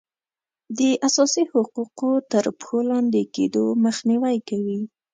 [0.77, 4.79] د اساسي حقوقو تر پښو لاندې کیدو مخنیوی کوي.